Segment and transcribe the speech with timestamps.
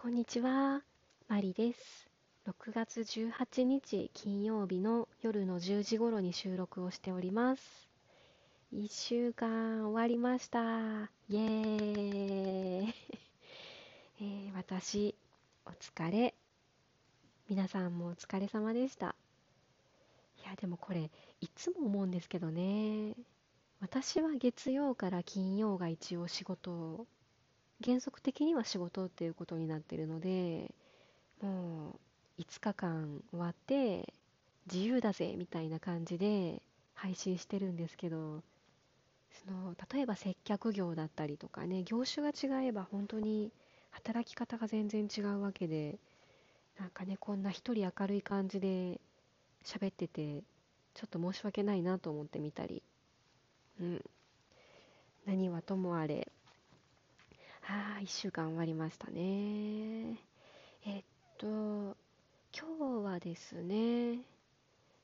[0.00, 0.80] こんにちは、
[1.26, 2.08] マリです。
[2.46, 7.88] 6月18日金曜日の夜の10時頃に収録をしております。
[8.72, 10.60] 1週間終わりました。
[10.60, 12.94] イエーイ、
[14.20, 15.16] えー、私、
[15.66, 16.32] お疲れ。
[17.48, 19.16] 皆さんもお疲れ様でした。
[20.44, 21.10] いや、でもこれ、
[21.40, 23.16] いつも思うんですけどね。
[23.80, 27.08] 私は月曜から金曜が一応仕事
[27.84, 30.74] 原則的には仕事っていうことになってるので
[31.40, 31.96] も
[32.38, 34.12] う5日間終わって
[34.72, 36.62] 自由だぜみたいな感じで
[36.94, 38.42] 配信してるんですけど
[39.46, 43.52] その例えば接客業だったりとかね業種が違えば本当に
[43.90, 45.98] 働き方が全然違うわけで
[46.78, 49.00] なんかねこんな一人明るい感じで
[49.64, 50.42] 喋ってて
[50.94, 52.82] ちょっと申し訳ないなと思ってみたり。
[53.80, 54.04] うん。
[55.26, 56.32] 何はともあれ
[57.70, 60.16] ああ、1週間終わりましたね。
[60.86, 61.04] えっ
[61.36, 61.46] と、
[62.56, 64.20] 今日はですね、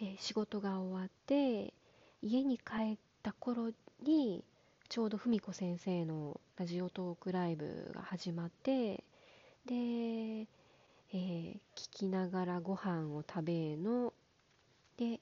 [0.00, 1.74] え仕事が終わって、
[2.22, 3.72] 家に帰った頃
[4.02, 4.42] に、
[4.88, 9.04] ちょうど文子先生のラジオトークライブが始まって、
[9.66, 14.14] で、えー、聞きながらご飯を食べの、
[14.96, 15.20] で、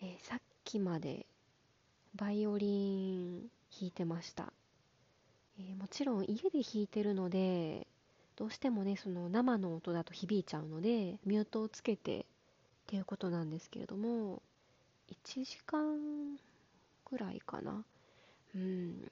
[0.00, 1.26] えー、さっきまで
[2.14, 3.48] バイオリン
[3.80, 4.52] 弾いてました。
[5.58, 7.86] えー、もちろん家で弾いてるので
[8.36, 12.24] どうしてもねその生の音だと響いちゃうのでミュートをつけてっ
[12.86, 14.40] ていうことなんですけれども
[15.24, 16.38] 1時間
[17.10, 17.84] ぐらいかな。
[18.54, 19.10] うん。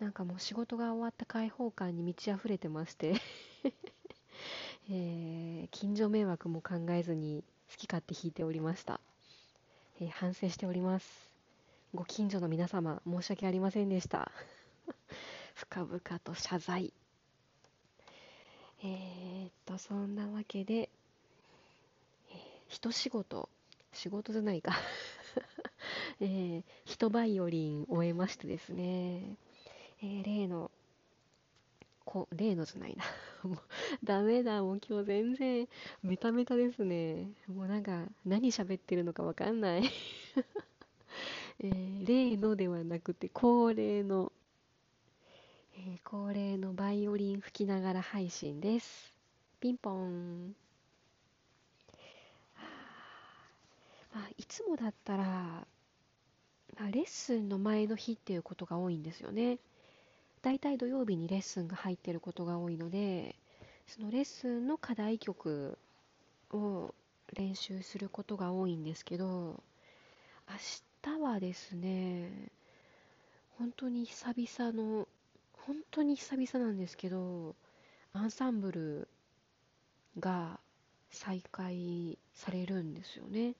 [0.00, 3.14] なんかもう仕事が終わった開放感に満ち溢れてまして。
[4.90, 9.00] えー、近所迷惑も考えずに好き勝手弾いておりました、
[10.00, 11.32] えー、反省しております。
[11.94, 14.32] ご近所の皆様申し訳ありませんでした。
[15.62, 16.92] 深々と謝罪。
[18.82, 23.48] えー、っとそんなわけで、えー、一仕事
[23.92, 24.72] 仕事じゃないか。
[26.20, 29.36] えー、一バイオリン終えましてですね、
[30.02, 30.72] えー、例の
[32.04, 33.04] こ例のじゃないな。
[33.48, 33.58] もう
[34.02, 34.62] ダメだ。
[34.62, 35.68] もう今日全然
[36.02, 37.30] メタメタですね。
[37.46, 39.84] もうなんか何喋ってるのかわかんない。
[41.60, 44.32] えー、例のではなくて恒例の
[45.84, 49.12] えー、恒例のバイオリン吹きながら配信です。
[49.58, 50.54] ピンポン。
[54.14, 55.66] まあ、いつもだったら、ま
[56.86, 59.58] あ、レッスンの前の日っていうことが多いんですよね。
[60.42, 63.34] だいたい土曜日にレッスンが入ってることが多いので、
[63.88, 65.76] そのレッスンの課題曲
[66.52, 66.94] を
[67.32, 69.60] 練習することが多いんですけど、
[70.48, 72.30] 明日はですね、
[73.58, 75.08] 本当に久々の
[75.66, 77.54] 本当に久々なんですけど
[78.12, 79.08] アンサンブル
[80.18, 80.58] が
[81.10, 83.54] 再開されるんですよね。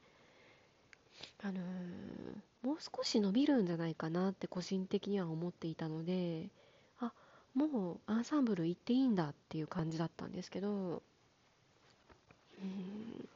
[1.42, 6.48] あのー、もう少し伸びるんじゃないかなって個人的には思っていたので
[6.98, 7.12] あ
[7.54, 11.02] もうアンサンブル行っていいんだっていう感じだったんですけど
[12.60, 13.28] うん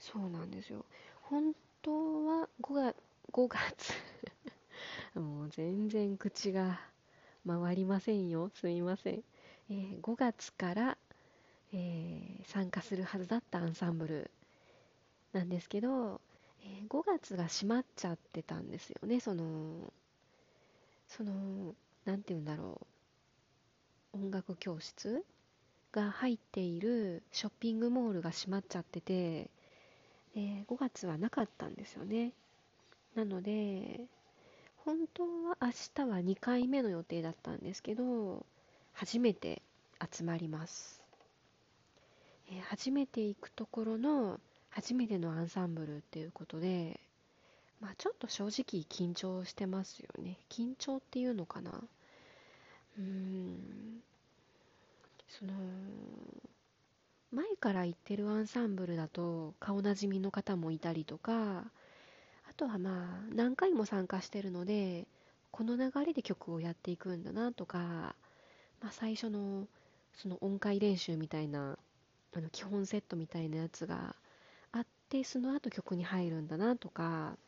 [0.00, 0.84] そうなんですよ
[1.22, 2.96] 本当は5月
[3.32, 3.92] ,5 月
[5.18, 6.80] もう全然口が
[7.46, 8.50] 回りませんよ。
[8.54, 9.22] すみません。
[9.70, 10.98] えー、5月から、
[11.72, 14.30] えー、参加するはずだったアンサンブル
[15.32, 16.20] なんですけど、
[16.62, 19.20] えー、5月が閉まっちゃってたんですよね。
[19.20, 19.92] その、
[21.08, 22.80] その、なんて言うんだろ
[24.14, 24.18] う。
[24.18, 25.24] 音楽教室
[25.90, 29.50] が入っているショッピングモールが閉まっちゃってて、
[30.34, 32.32] え5月はなかったんですよね。
[33.14, 34.06] なので、
[34.84, 38.44] 本当は明日は2回目の予定だったんですけど
[38.92, 39.62] 初めて
[40.12, 41.02] 集まります、
[42.50, 44.40] えー、初めて行くところの
[44.70, 47.00] 初めてのアンサンブルっていうことで
[47.82, 50.38] まあちょっと正直緊張してますよね。
[50.48, 51.72] 緊張っていうのかな。
[51.72, 54.00] うーん。
[55.28, 55.52] その
[57.32, 61.64] 前から行ってるアンサンブルだと顔なじみの方もいたりとか
[62.52, 65.06] あとはまあ何回も参加してるので
[65.52, 69.66] この流れで曲をやっていくんだなとか、まあ、最初の
[70.14, 71.78] その音階練習みたいな
[72.36, 74.14] あの基本セットみたいなやつが
[74.70, 77.38] あってその後曲に入るんだなとか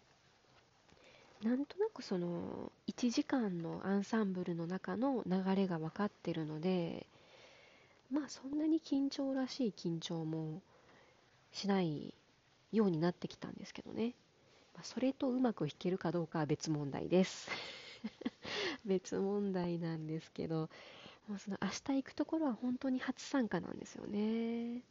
[1.43, 7.07] なんとなくその1時間のアンサンブルの中の流れが分かってるので
[8.11, 10.63] まあそんなに緊張らしい緊張も
[11.53, 12.15] しない
[12.73, 14.15] ようになってきたんですけどね。
[14.77, 17.51] ま、それとうまく弾けるかどうかは別問題です。
[18.85, 20.69] 別問題なんですけど
[21.29, 24.83] もうその明日行くところは本当に初参加なんですよね。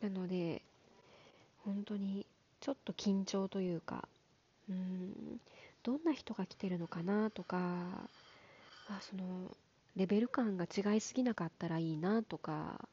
[0.00, 0.62] なので
[1.64, 2.26] 本当に
[2.60, 4.08] ちょっと緊張というか
[4.68, 5.40] うん
[5.82, 8.08] どんな人が来てるのかなとか
[8.88, 9.56] あその
[9.96, 12.88] レベル感が違いすぎなかったらいいなとか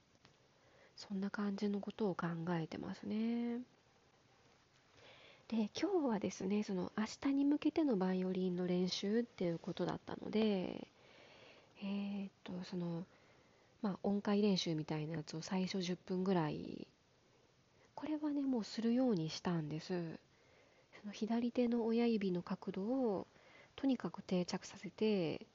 [0.96, 3.62] そんな感じのことを考えてますね。
[5.50, 10.88] で今日はですねその明日に向けてのバイオリンの練習っていうことだったので
[11.82, 13.06] えー、っとその
[13.82, 16.86] まあ音階練習みたいなやつを最初10分ぐらい
[17.96, 20.20] これはねもうするようにしたんです。
[21.02, 23.28] その左手の親指の角度を
[23.76, 25.46] とにかく定着させて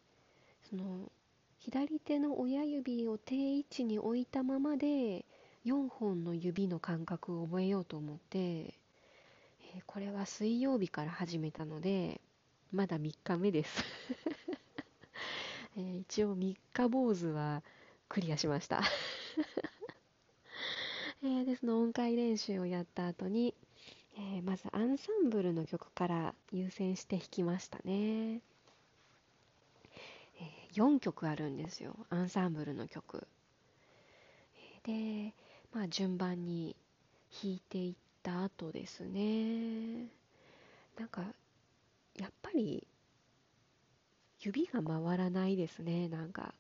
[0.71, 1.11] その
[1.59, 5.25] 左手の親指を定位置に置いたままで
[5.67, 8.75] 4本の指の感覚を覚えようと思って
[9.87, 12.21] これは水曜日から始めたので、
[12.73, 13.83] まだ3日目です。
[15.77, 17.63] えー一応3日坊主は
[18.09, 18.83] クリアしました。
[21.23, 23.55] えーで、その音階練習をやった後に、
[24.17, 28.41] えーまずアンサンブルの曲から優先して弾きましたね。
[30.39, 33.27] え4曲あるんですよ、アンサンブルの曲。
[34.85, 35.35] で、
[35.73, 36.77] まあ順番に
[37.43, 40.07] 弾いていってた後ですね。
[40.99, 41.23] なんか
[42.19, 42.87] やっぱり
[44.41, 46.09] 指が回らないですね。
[46.09, 46.55] なんか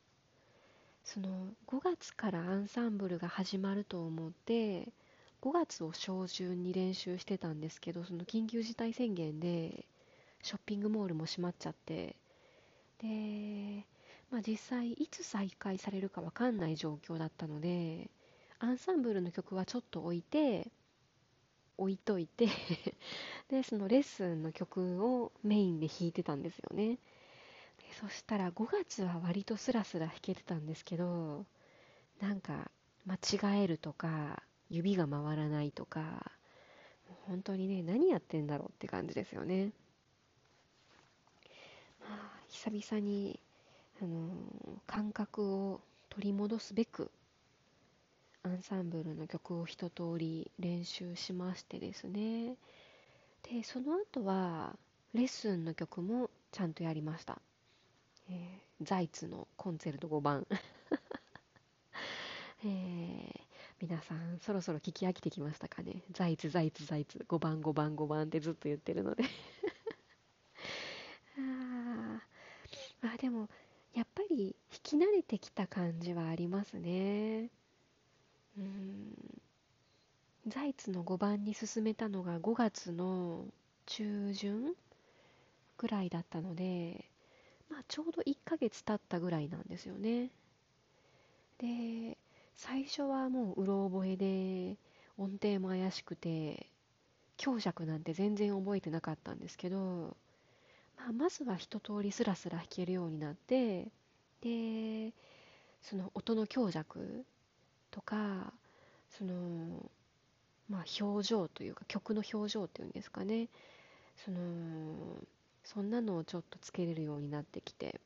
[1.05, 4.93] その5月からアンサンブルが始まると思って
[5.43, 9.85] 5月を初旬に練習してたんですけどその緊急事態宣言で
[10.43, 12.15] ショッピングモールも閉まっちゃって
[13.03, 13.85] で、
[14.31, 18.09] まあ、実際いつ再開されるかわかんない状況だったので
[18.61, 20.71] アンサンブルの曲はちょっと置いて
[21.83, 22.49] 置いといて
[23.51, 26.99] でそのレッスンの曲をメインで弾いてたんですよね。
[28.01, 31.45] そしたら5月は割とスラスラ弾けてたんですけど
[32.21, 32.71] なんか
[33.05, 36.33] 間違えるとか指が回らないとか
[37.27, 39.73] 本当にね何やってんだろうって感じですよね。
[42.01, 43.41] まあ久々に、
[44.01, 44.33] あのー
[44.87, 45.81] 感覚を
[46.11, 47.11] 取り戻すべく
[48.45, 52.57] アンサンブルの曲を一通り練習しましてですね。
[53.43, 54.77] でその後は
[55.15, 57.41] レッスンの曲もちゃんとやりました、
[58.29, 60.47] えーザイツのコンチェルト5番、
[62.65, 63.41] えー
[63.81, 66.03] 皆さんそろそろ聞き飽きてきましたかね。
[66.13, 69.25] ザイツザイツザイツ5番5番5番ってずっと言ってるので。
[71.39, 72.23] あ
[73.01, 73.49] まあでも
[73.93, 77.51] やっぱり弾き慣れてきた感じはありますね。
[78.59, 79.41] うん
[80.47, 83.45] ザイツの5番に進めたのが5月の
[83.87, 84.75] 中旬
[85.79, 87.05] ぐらいだったので、
[87.71, 90.31] まあ、ちょうど1ヶ月経ったぐらいなんですよね。
[91.59, 92.19] で、
[92.57, 94.77] 最初はもううろ覚えで
[95.17, 96.67] 音程も怪しくて
[97.37, 100.17] 強弱なんて全然覚えてなかったんですけど、
[100.99, 103.89] まあ、まずは一通りスラスラ弾けるようになって
[104.43, 105.13] で
[105.83, 107.25] その音の強弱
[107.93, 108.53] とか
[109.09, 109.35] その
[110.69, 113.49] まあ表情というか曲の表情っていうんですかね。
[114.17, 114.41] その
[115.65, 118.01] そんなのをちょっとつけれるようになってきて。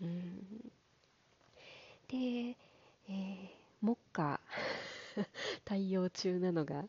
[0.00, 0.38] うん。
[2.08, 2.56] で、
[3.08, 3.48] えー、
[3.82, 4.40] 目下。
[5.64, 6.84] 対応中なのが、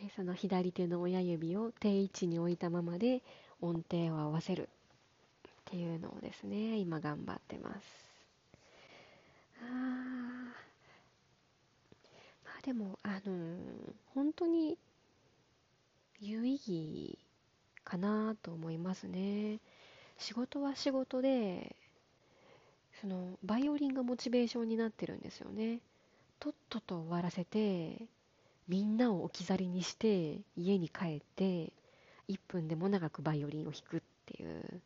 [0.00, 3.22] えーその左手の親指を定位置に置いたままで
[3.60, 4.68] 音程を合わせる。
[5.44, 8.06] っていうのをですね今頑張ってます。
[9.60, 10.12] あー。
[10.12, 10.21] まあ
[12.62, 14.78] でもあのー本当に
[16.20, 17.18] 有意義
[17.84, 19.60] かなと思いますね。
[20.18, 21.76] 仕事は仕事で
[23.00, 25.80] そのバイオリンがモチベーションになってるんですよね。
[26.40, 28.08] とっとと終わらせて
[28.68, 31.72] みんなを置き去りにして家に帰って
[32.28, 34.82] 1分でも長くバイオリンを弾くっていう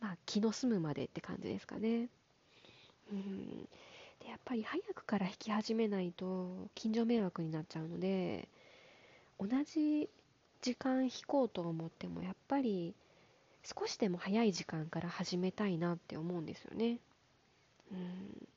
[0.00, 2.08] まあ気の済むまでって感じですかね。
[3.12, 3.68] うん。
[4.20, 8.48] でやっぱり早くから弾き始めないと近所迷惑になっちゃうので
[9.38, 10.08] 同じ
[10.62, 12.94] 時間弾こうと思ってもやっぱり
[13.64, 16.98] 少しでも早い時間から始めたいなって思うんですよね。
[17.92, 18.48] うん。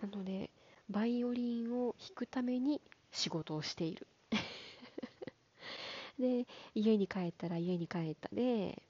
[0.00, 0.50] なので
[0.88, 2.80] バイオリンを弾くために
[3.12, 4.06] 仕事をしている。
[6.18, 8.82] で家に帰ったら家に帰ったで、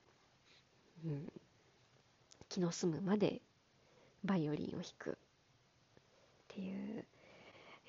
[1.05, 1.33] うん、
[2.49, 3.41] 気の済むまで
[4.25, 5.19] バイオリンを弾く。
[6.51, 7.05] っていう。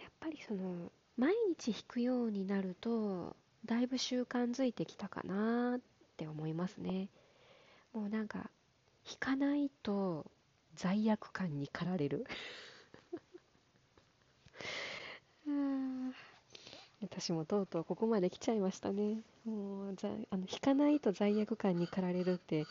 [0.01, 5.79] やっぱりその毎日弾くようになるとだいぶ習慣づいてきたかなっ
[6.17, 7.09] て思いますね。
[7.93, 8.49] もうなんか
[9.05, 10.25] 弾かないと
[10.75, 12.25] 罪悪感に駆られる。
[17.01, 19.21] 私もとうとうここまで来ちゃいましたね。
[19.43, 19.93] もうあ
[20.37, 22.65] の弾かないと罪悪感に駆られるって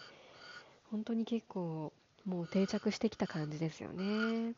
[0.91, 1.93] 本当に結構
[2.25, 4.55] もう定着してきた感じですよね、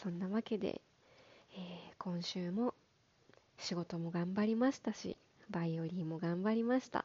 [0.00, 0.80] そんなわけで、
[1.54, 1.60] えー、
[1.98, 2.72] 今週も
[3.58, 5.16] 仕事も頑張りましたし
[5.50, 7.04] バイオリンも頑張りました、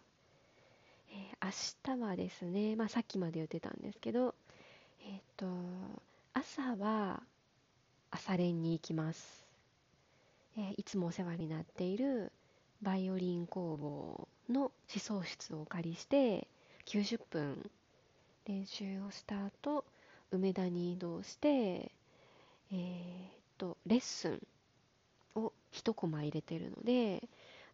[1.10, 1.46] えー、
[1.90, 4.36] 明日はですね、まあ、さっきまで言ってたんですけど
[5.08, 5.48] えっ、と
[6.36, 7.24] 朝は
[8.12, 9.44] 朝練に行きます、
[10.56, 12.32] えいつもお世話になっている
[12.84, 16.48] バイオリン工房の思想室をお借りして
[16.86, 17.72] 90分
[18.46, 19.84] 練習をした後
[20.30, 21.92] 梅田に移動して
[22.74, 24.42] えー、とレッスン
[25.36, 27.24] を1コマ入れてるので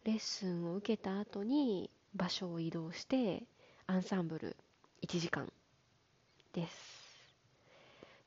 [0.04, 3.42] レッスンを受けた後に場所を移動して
[3.86, 4.56] アンサンブル
[5.02, 5.50] 1時間
[6.52, 6.74] です、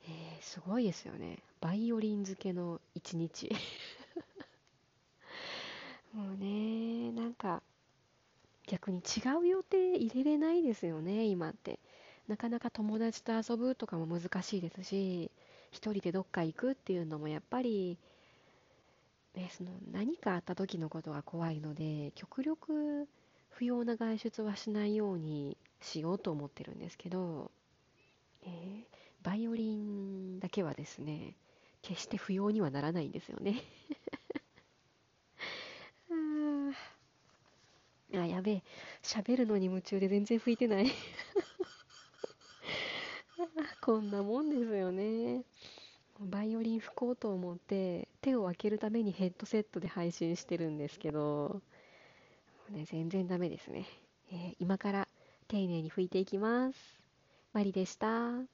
[0.08, 1.38] えー、すごいですよね。
[1.60, 3.50] バイオリン漬けの1日。
[6.12, 7.62] もうねなんか
[8.66, 11.78] 逆に違う予定入れれないですよね今って。
[12.26, 15.30] なかなか友達と遊ぶとかも難しいですし
[15.74, 17.98] 一人でどっか行くっていうのもやっぱり、
[19.34, 23.08] ね、その何かあった時のことが怖いので極力
[23.50, 27.50] 不要な外出はしないようにしようと思ってるんですけど、
[28.44, 28.82] えー、
[29.22, 31.34] バイオリンだけはですね
[31.82, 33.56] 決して不要にはならないんですよね。
[38.16, 38.62] あ、やべえ。
[39.02, 40.86] 喋るのに夢中で全然吹いてない。
[43.80, 45.44] こんなもんですよね。
[46.20, 51.60] バイオリン吹こうと思って手を開けるためにヘッドセットで配信してるんですけど、
[52.70, 53.86] ね、全然ダメですね、
[54.30, 55.08] えー、今から
[55.48, 57.00] 丁寧に拭いていきます。
[57.52, 58.53] マリでした。